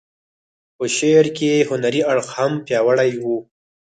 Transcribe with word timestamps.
په 0.77 0.85
شعر 0.95 1.25
کې 1.35 1.45
یې 1.53 1.59
هنري 1.69 2.01
اړخ 2.11 2.27
هم 2.37 2.51
پیاوړی 2.65 3.11
و. 3.23 3.25